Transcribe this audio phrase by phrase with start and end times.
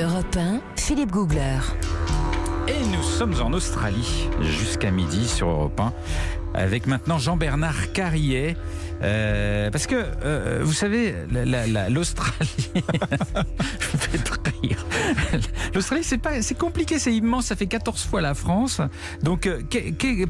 [0.00, 1.58] Europe 1, Philippe Googler.
[2.68, 5.92] Et nous sommes en Australie jusqu'à midi sur Europe 1
[6.54, 8.56] avec maintenant Jean-Bernard Carrier.
[9.02, 12.48] Euh, parce que, euh, vous savez, la- la- la- l'Australie...
[12.74, 14.18] Je me fais
[14.62, 14.84] rire.
[15.74, 18.80] L'Australie, c'est compliqué, c'est immense, ça fait 14 fois la France.
[19.22, 19.62] Donc, euh,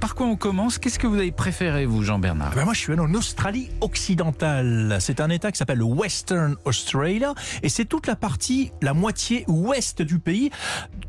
[0.01, 0.79] par quoi on commence?
[0.79, 2.53] Qu'est-ce que vous avez préféré, vous, Jean-Bernard?
[2.55, 4.99] Ben moi, je suis allé en Australie occidentale.
[5.01, 7.35] C'est un État qui s'appelle le Western Australia.
[7.63, 10.51] Et c'est toute la partie, la moitié ouest du pays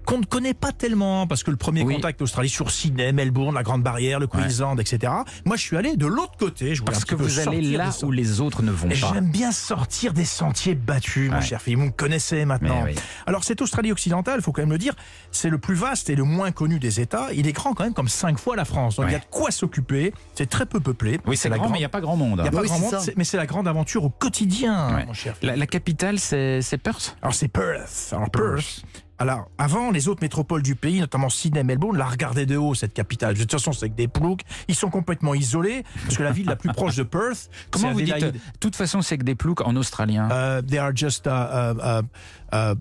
[0.09, 1.27] qu'on ne connaît pas tellement.
[1.27, 1.95] Parce que le premier Oui.
[1.95, 5.13] contact Australie sur Sydney, Melbourne, la Grande Barrière, le Queensland, etc.
[5.45, 6.73] Moi, je suis allé de l'autre côté.
[6.75, 8.93] Je Parce que vous allez là des où les autres ne vont pas.
[8.95, 11.41] J'aime bien sortir des sentiers battus, mon Ouais.
[11.43, 11.79] cher Philippe.
[11.79, 12.83] Vous me connaissez maintenant.
[12.85, 12.95] Oui.
[13.27, 14.95] Alors, cette Australie occidentale, il faut quand même le dire,
[15.31, 17.31] c'est le plus vaste et le moins connu des États.
[17.33, 18.95] Il est grand quand même comme cinq fois la France.
[18.95, 20.13] Donc, il y a de quoi s'occuper.
[20.33, 21.19] C'est très peu peuplé.
[21.27, 22.39] Oui, c'est la grand, grande- mais il n'y a pas grand monde.
[22.41, 25.05] il y a pas Oui, grand monde, mais c'est la grande aventure au quotidien, Ouais.
[25.05, 25.35] mon cher.
[25.41, 27.15] La, la capitale, c'est c'est Perth?
[27.21, 28.09] Alors c'est Perth.
[28.11, 28.83] Alors Perth.
[29.19, 32.93] Alors avant, les autres métropoles du pays, notamment Sydney, Melbourne, la regardaient de haut cette
[32.93, 33.35] capitale.
[33.35, 34.41] De toute façon, c'est avec des ploucs.
[34.69, 38.01] Ils sont complètement isolés parce que la ville la plus proche de Perth, Comment vous
[38.01, 38.17] dites.
[38.17, 40.29] De toute façon, c'est que des ploucs en australien.
[40.29, 42.01] Uh, they are just uh, uh,
[42.53, 42.75] uh, uh,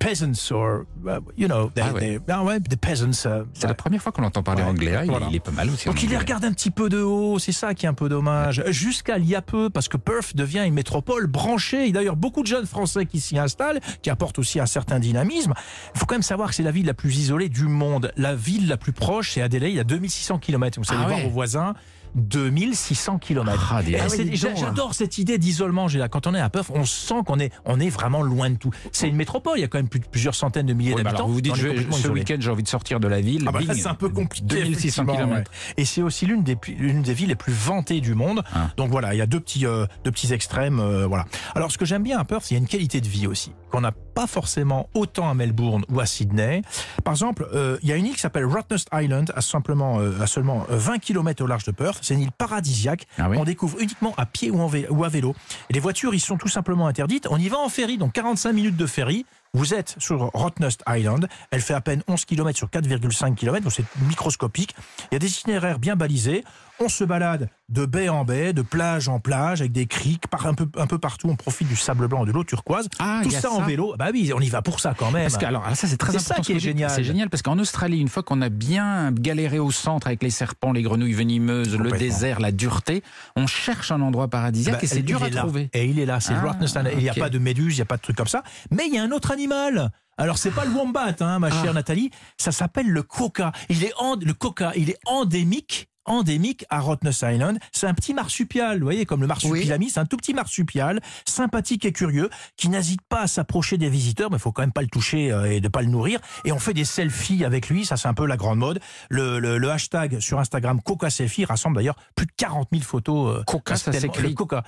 [0.00, 2.00] peasants or uh, you know, they, Ah ouais.
[2.00, 3.24] they- ah ouais, the peasants.
[3.28, 4.96] uh, c'est la première fois qu'on entend parler anglais.
[4.96, 5.02] hein.
[5.04, 5.26] Il, Voilà.
[5.30, 5.84] il est pas mal aussi.
[5.86, 8.08] Donc il les regarde un petit peu de haut, c'est ça qui est un peu
[8.08, 8.64] dommage.
[8.68, 11.86] Jusqu'à il y a peu, parce que Perth devient une métropole branchée.
[11.86, 15.52] Et d'ailleurs, beaucoup de jeunes Français qui s'y installent, qui apportent aussi un certain dynamisme.
[15.94, 18.10] Il faut quand même savoir que c'est la ville la plus isolée du monde.
[18.16, 20.78] La ville la plus proche, c'est Adélaïde, à 2600 km.
[20.78, 21.74] Vous savez Ah voir vos voisins.
[22.14, 23.72] 2600 km.
[23.74, 25.86] Ah, donc, J'adore cette idée d'isolement.
[26.10, 28.70] Quand on est à Perth, on sent qu'on est, on est vraiment loin de tout.
[28.92, 29.58] C'est une métropole.
[29.58, 31.26] Il y a quand même plus de plusieurs centaines de milliers Oui, d'habitants.
[31.26, 33.44] vous vous dites, je- ce week-end, j'ai envie de sortir de la ville.
[33.46, 34.46] Ah bah c'est un peu compliqué.
[34.46, 35.50] 2600 effectivement, km.
[35.50, 35.74] ouais.
[35.76, 38.42] Et c'est aussi l'une des, pu- l'une des villes les plus vantées du monde.
[38.54, 38.70] Ah.
[38.76, 40.80] Donc voilà, il y a deux petits, euh, deux petits extrêmes.
[40.80, 41.24] euh, voilà.
[41.54, 43.26] Alors ce que j'aime bien à Perth, c'est qu'il y a une qualité de vie
[43.26, 46.62] aussi qu'on n'a pas forcément autant à Melbourne ou à Sydney.
[47.04, 50.20] Par exemple, euh, il y a une île qui s'appelle Rottnest Island, à, simplement, euh,
[50.20, 51.99] à seulement euh, 20 km au large de Perth.
[52.02, 55.04] C'est une île paradisiaque Ah oui qu'on découvre uniquement à pied ou, en vé- ou
[55.04, 55.34] à vélo.
[55.68, 57.26] Et les voitures, ils sont tout simplement interdites.
[57.30, 59.26] On y va en ferry, donc 45 minutes de ferry.
[59.52, 61.28] Vous êtes sur Rottnest Island.
[61.50, 64.74] Elle fait à peine 11 km sur 4,5 km, donc c'est microscopique.
[65.10, 66.44] Il y a des itinéraires bien balisés.
[66.82, 70.46] On se balade de baie en baie, de plage en plage, avec des criques, par
[70.46, 71.28] un peu, un peu partout.
[71.28, 72.88] On profite du sable blanc, de l'eau turquoise.
[72.98, 73.94] Ah, Tout ça, en vélo.
[73.98, 75.24] Bah oui, on y va pour ça quand même.
[75.24, 76.34] Parce que, alors, ça, c'est très C'est important.
[76.36, 76.68] ça ce qui que est vous dites.
[76.70, 76.90] génial.
[76.90, 80.30] C'est génial parce qu'en Australie, une fois qu'on a bien galéré au centre avec les
[80.30, 83.02] serpents, les grenouilles venimeuses, le désert, la dureté,
[83.36, 85.42] on cherche un endroit paradisiaque Bah, et c'est dur à là.
[85.42, 85.68] trouver.
[85.74, 86.94] Et il est là, c'est Ah, Rottnest Island.
[86.96, 88.42] Il n'y a pas de méduse, il n'y a pas de truc comme ça.
[88.70, 89.90] Mais il y a un autre animal.
[90.18, 91.62] Alors c'est pas le wombat, hein, ma Ah.
[91.62, 92.10] chère Nathalie.
[92.36, 93.52] Ça s'appelle le coca.
[93.70, 94.72] Il est en- le coca.
[94.76, 95.86] Il est endémique.
[96.06, 97.58] Endémique à Rottnest Island.
[97.72, 99.90] C'est un petit marsupial, vous voyez, comme le marsupilami.
[99.90, 104.30] C'est un tout petit marsupial, sympathique et curieux, qui n'hésite pas à s'approcher des visiteurs,
[104.30, 106.18] mais il faut quand même pas le toucher euh, et de pas le nourrir.
[106.44, 107.84] Et on fait des selfies avec lui.
[107.86, 108.80] Ça, c'est un peu la grande mode.
[109.08, 113.36] Le, le- le hashtag sur Instagram Coca Selfie rassemble d'ailleurs plus de 40 000 photos.
[113.38, 114.64] euh, Coca, ça s'écrit Coca.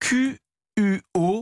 [0.00, 1.41] Q-U-O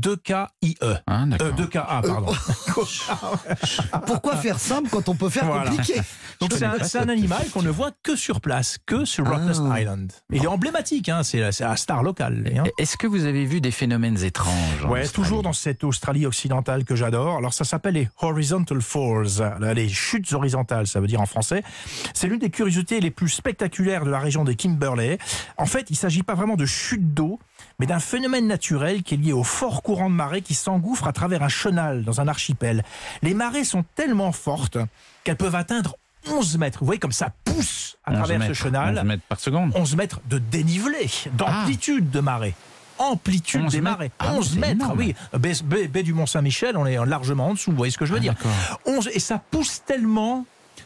[0.00, 0.96] 2K-I-E.
[1.06, 1.46] Hein, d'accord.
[1.48, 2.32] Euh, 2K-A, pardon.
[4.06, 5.70] Pourquoi faire simple quand on peut faire Voilà.
[5.70, 6.00] compliqué?
[6.40, 9.80] Donc c'est un, animal qu'on ne voit que sur place, que sur Rottnest Ah.
[9.80, 10.12] Island.
[10.30, 12.50] Il est emblématique, hein, c'est un star local.
[12.56, 12.64] hein.
[12.78, 16.94] Est-ce que vous avez vu des phénomènes étranges Ouais, toujours dans cette Australie occidentale que
[16.96, 17.36] j'adore.
[17.36, 21.62] Alors ça s'appelle les Horizontal Falls, là, les chutes horizontales, ça veut dire en français.
[22.14, 25.18] C'est l'une des curiosités les plus spectaculaires de la région des Kimberley.
[25.56, 27.38] En fait, il s'agit pas vraiment de chutes d'eau,
[27.78, 31.12] mais d'un phénomène naturel qui est lié au fort courant de marée qui s'engouffre à
[31.12, 32.84] travers un chenal dans un archipel.
[33.22, 34.78] Les marées sont tellement fortes
[35.24, 35.96] qu'elles peuvent atteindre
[36.28, 36.78] 11 mètres.
[36.80, 38.98] Vous voyez comme ça pousse à 11 travers mètres, ce chenal.
[38.98, 39.72] 11 mètres par seconde.
[39.74, 42.54] 11 mètres de dénivelé, d'amplitude de marée.
[42.98, 44.10] Amplitude 11 des marées.
[44.18, 44.98] Ah, 11 c'est mètres, énorme.
[44.98, 45.14] oui.
[45.32, 48.12] Baie, baie- baie du Mont-Saint-Michel, on est largement en dessous, vous voyez ce que je
[48.12, 48.80] veux Ah, dire d'accord.
[48.84, 50.44] 11, et ça pousse tellement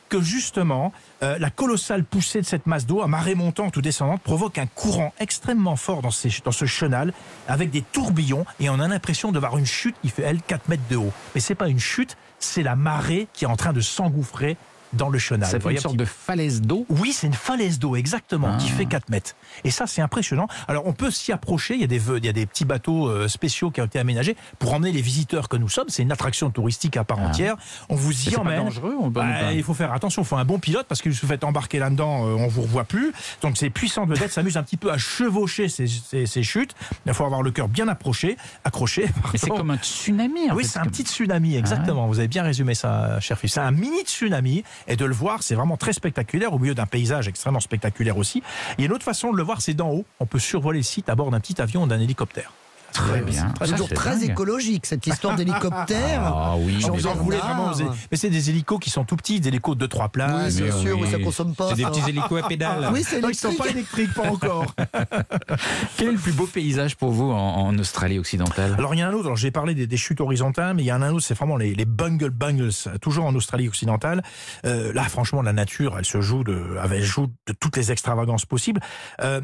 [0.08, 0.92] que justement,
[1.22, 4.66] euh, la colossale poussée de cette masse d'eau, à marée montante ou descendante, provoque un
[4.66, 7.12] courant extrêmement fort dans, ce chenal,
[7.48, 10.68] avec des tourbillons, et on a l'impression de voir une chute qui fait, elle, 4
[10.68, 11.12] mètres de haut.
[11.34, 14.56] Mais c'est pas une chute, c'est la marée qui est en train de s'engouffrer
[14.94, 15.50] dans le chenal.
[15.52, 16.86] Vous voyez une un sorte de falaise d'eau.
[16.88, 18.76] oui, c'est une falaise d'eau, exactement, qui Ah.
[18.76, 19.34] fait 4 mètres.
[19.64, 20.46] Et ça, c'est impressionnant.
[20.68, 21.74] Alors, on peut s'y approcher.
[21.74, 23.98] Il y a des, il y a des petits bateaux euh, spéciaux qui ont été
[23.98, 25.88] aménagés pour emmener les visiteurs que nous sommes.
[25.88, 27.28] C'est une attraction touristique à part Ah.
[27.28, 27.56] entière.
[27.88, 28.64] On vous Mais y C'est pas emmène.
[28.64, 31.20] dangereux on Bah, il faut faire attention, il faut un bon pilote parce que si
[31.20, 33.12] vous faites embarquer là-dedans, euh, on vous revoit plus.
[33.42, 36.74] Donc ces puissantes vedettes s'amusent un petit peu à chevaucher ces, ces- ces chutes.
[37.06, 39.06] Il faut avoir le cœur bien approché, accroché.
[39.32, 40.50] Mais c'est comme un tsunami.
[40.50, 42.06] en Oui, c'est un petit tsunami, exactement.
[42.06, 43.54] Vous avez bien résumé ça, cher fils.
[43.54, 46.86] C'est un mini tsunami, et de le voir, c'est vraiment très spectaculaire, au milieu d'un
[46.86, 48.42] paysage extrêmement spectaculaire aussi.
[48.78, 50.04] Il y a une autre façon de le voir, c'est d'en haut.
[50.20, 52.52] On peut survoler le site à bord d'un petit avion ou d'un hélicoptère.
[52.94, 53.52] Très bien.
[53.60, 54.30] C'est toujours Ça, très dingue.
[54.30, 56.22] écologique, cette histoire d'hélicoptère.
[56.24, 57.24] Ah oui, Jean mais Vous en Bernard.
[57.24, 57.72] voulez vraiment.
[58.10, 60.44] Mais c'est des hélicos qui sont tout petits, des hélicos de 3 places.
[60.46, 61.02] Oui, c'est mais sûr, oui.
[61.06, 61.68] mais ça consomme pas.
[61.70, 62.88] c'est des petits hélicos à pédales.
[62.92, 64.66] Oui, c'est Non, ils sont pas électriques, pas encore.
[65.96, 67.36] Quel est le plus beau paysage pour vous en,
[67.66, 68.74] en Australie occidentale?
[68.78, 70.82] Alors il y en a un autre, alors j'ai parlé des, des chutes horizontales, mais
[70.82, 72.70] il y en a un autre, c'est vraiment les, les bungle bungles,
[73.00, 74.22] toujours en Australie occidentale.
[74.66, 78.46] Euh, là, franchement, la nature, elle se joue de, elle joue de toutes les extravagances
[78.46, 78.80] possibles.
[79.20, 79.40] Euh,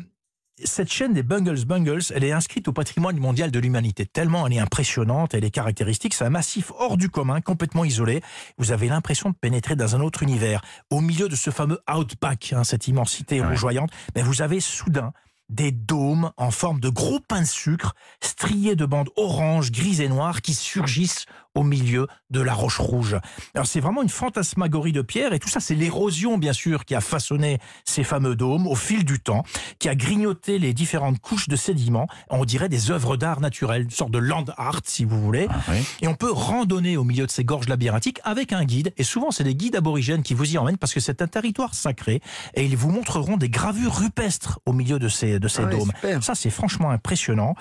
[0.64, 4.06] cette chaîne des Bungles Bungles, elle est inscrite au patrimoine mondial de l'humanité.
[4.06, 6.14] Tellement elle est impressionnante, elle est caractéristique.
[6.14, 8.22] C'est un massif hors du commun, complètement isolé.
[8.58, 10.60] Vous avez l'impression de pénétrer dans un autre univers.
[10.90, 13.46] Au milieu de ce fameux outback, hein, cette immensité Ouais.
[13.48, 15.12] rougeoyante, mais vous avez soudain
[15.48, 20.08] des dômes en forme de gros pains de sucre, striés de bandes orange, grises et
[20.08, 23.16] noires qui surgissent au milieu de la roche rouge.
[23.54, 26.94] Alors c'est vraiment une fantasmagorie de pierre et tout ça c'est l'érosion bien sûr qui
[26.94, 29.42] a façonné ces fameux dômes au fil du temps,
[29.78, 33.90] qui a grignoté les différentes couches de sédiments, on dirait des œuvres d'art naturel, une
[33.90, 35.46] sorte de land art si vous voulez.
[35.50, 35.78] Ah oui.
[36.02, 38.92] Et on peut randonner au milieu de ces gorges labyrinthiques avec un guide.
[38.96, 41.74] Et souvent, c'est des guides aborigènes qui vous y emmènent parce que c'est un territoire
[41.74, 42.20] sacré.
[42.54, 45.90] Et ils vous montreront des gravures rupestres au milieu de ces, de ces Ah dômes.
[45.96, 46.22] super.
[46.22, 47.54] Ça, c'est franchement impressionnant.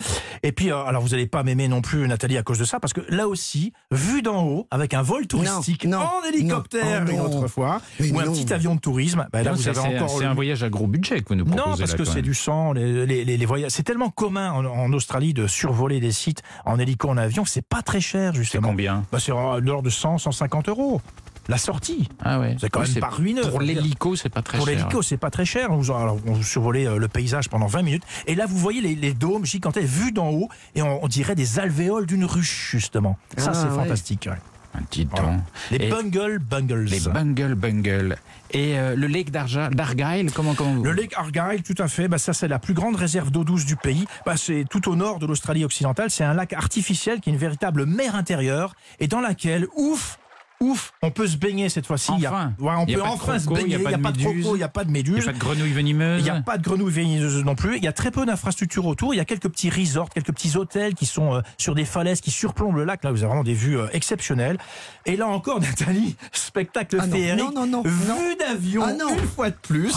[0.43, 2.79] Et puis, euh, alors, vous n'allez pas m'aimer non plus, Nathalie, à cause de ça,
[2.79, 7.11] parce que là aussi, vu d'en haut, avec un vol touristique non, en hélicoptère non.
[7.11, 9.69] une autre fois, Mais ou un petit avion de tourisme, ben là, Non, vous c'est-
[9.69, 11.75] avez c'est encore c'est le- un voyage à gros budget que vous nous proposez non,
[11.77, 13.71] parce là, que c'est du sang, les, les- les- les voyages.
[13.71, 17.49] C'est tellement commun en, en Australie de survoler des sites en hélico, en avion, que
[17.49, 18.67] c'est pas très cher, C'est justement.
[18.69, 19.05] combien?
[19.11, 21.01] Bah, c'est de l'ordre de 100, 150 euros.
[21.47, 22.09] La sortie.
[22.23, 22.55] Ah ouais.
[22.59, 23.41] C'est quand même pas ruineux.
[23.49, 24.75] Pour l'hélico, c'est pas très Pour cher.
[24.75, 25.69] l'hélico, c'est pas très cher.
[25.71, 28.03] On, alors, on survolait euh, le paysage pendant 20 minutes.
[28.27, 30.49] Et là, vous voyez les, les dômes gigantesques vus d'en haut.
[30.75, 33.17] Et on, on dirait des alvéoles d'une ruche, justement.
[33.37, 33.75] Ça, Ah, c'est ouais.
[33.83, 34.27] fantastique.
[34.29, 34.37] ouais.
[34.75, 35.29] Un petit Voilà.
[35.37, 35.43] temps.
[35.71, 36.83] Les Et- Bungle Bungles.
[36.83, 38.17] Les Bungle Bungle.
[38.51, 40.83] Et euh, le lake d'Argyle, comment, comment vous...
[40.83, 42.07] Le lake Argyle, tout à fait.
[42.07, 44.05] Bah, ça, c'est la plus grande réserve d'eau douce du pays.
[44.27, 46.11] Bah, c'est tout au nord de l'Australie occidentale.
[46.11, 50.18] C'est un lac artificiel qui est une véritable mer intérieure et dans laquelle, ouf,
[50.61, 52.11] ouf, on peut se baigner cette fois-ci.
[52.17, 52.53] Il y a- Enfin.
[52.59, 53.63] ouais, on Il y a peut pas de enfin se baigner.
[53.75, 54.41] il y a pas de méduses.
[54.43, 55.23] crocos, il n'y a pas de Il n'y méduses.
[55.23, 57.77] a pas de grenouilles venimeuses Il n'y a pas de grenouilles venimeuses non plus.
[57.77, 59.13] Il y a très peu d'infrastructures autour.
[59.13, 62.21] Il y a quelques petits resorts, quelques petits hôtels qui sont euh, sur des falaises
[62.21, 63.03] qui surplombent le lac.
[63.03, 64.57] Là, vous avez vraiment des vues euh, exceptionnelles.
[65.05, 67.43] Et là encore, Nathalie, spectacle Ah féerique.
[67.43, 69.95] non, non, non, vue d'avion Ah une fois de plus.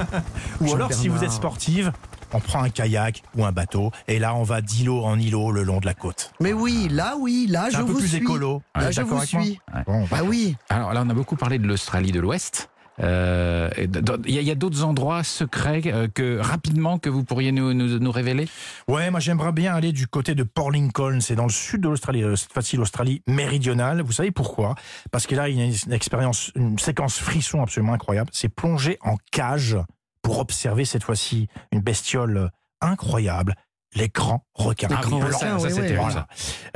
[0.60, 1.92] Ou alors, si vous êtes sportive,
[2.32, 5.62] on prend un kayak ou un bateau et là, on va d'îlot en îlot le
[5.62, 6.32] long de la côte.
[6.40, 8.16] Mais oui, là, oui, là, je un peu vous plus suis.
[8.18, 8.62] écolo.
[8.74, 9.58] Là, je vous suis.
[9.86, 10.56] Bon, Bah oui.
[10.68, 12.68] Alors là, on a beaucoup parlé de l'Australie de l'Ouest.
[13.00, 17.98] Euh, Il y a, d'autres endroits secrets euh, que rapidement que vous pourriez nous, nous,
[17.98, 18.46] nous révéler?
[18.86, 21.88] Ouais, moi j'aimerais bien aller du côté de Port Lincoln, c'est dans le sud de
[21.88, 24.02] l'Australie, euh, cette fois-ci l'Australie méridionale.
[24.02, 24.74] Vous savez pourquoi?
[25.10, 28.28] Parce que là, il y a une- une expérience, une séquence frisson absolument incroyable.
[28.32, 29.76] C'est plonger en cage
[30.22, 33.54] pour observer cette fois-ci une bestiole incroyable,
[33.94, 34.88] les grands requins.
[34.88, 35.34] Les grands blancs.
[35.34, 35.86] requins, ça, ça, oui, c'est oui.
[35.88, 36.26] terrible, Voilà.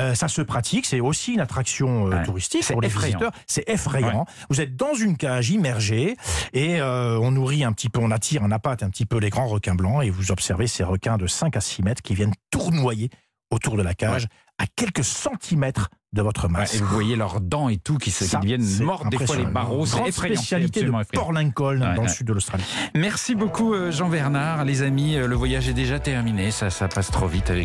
[0.03, 2.23] Euh, ça se pratique, c'est aussi une attraction euh, Ouais.
[2.25, 3.19] touristique C'est pour les effrayant.
[3.19, 3.33] visiteurs.
[3.47, 4.27] C'est effrayant.
[4.51, 6.17] Vous êtes dans une cage immergée
[6.53, 9.31] et euh, on nourrit un petit peu, on attire, on appâte un petit peu les
[9.31, 12.35] grands requins blancs et vous observez ces requins de 5 à 6 mètres qui viennent
[12.51, 13.09] tournoyer
[13.51, 14.27] autour de la cage
[14.59, 16.75] à quelques centimètres de votre Ouais, masse.
[16.75, 19.45] Et vous voyez leurs dents et tout qui, se, qui deviennent mordre des fois les
[19.45, 19.85] barreaux.
[19.85, 20.35] C'est effrayant.
[20.37, 20.93] spécialité de.
[21.13, 22.65] Port Lincoln Ouais, dans le sud de l'Australie.
[22.95, 24.65] Merci beaucoup euh, Jean-Bernard.
[24.65, 26.51] Les amis, euh, le voyage est déjà terminé.
[26.51, 27.65] Ça, ça passe trop vite avec